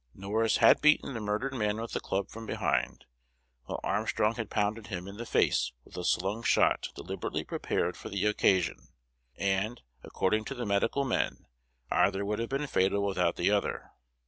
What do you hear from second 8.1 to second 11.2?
occasion; and, according to the medical